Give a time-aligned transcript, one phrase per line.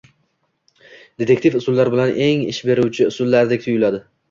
[1.23, 4.05] detektiv usullari esa eng ish beruvchi usullardek tuyuladi.